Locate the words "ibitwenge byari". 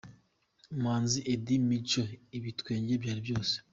2.37-3.21